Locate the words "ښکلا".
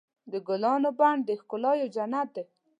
1.39-1.71